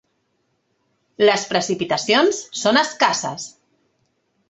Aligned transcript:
Les 1.29 1.45
precipitacions 1.53 2.43
són 2.65 2.83
escasses. 2.85 3.51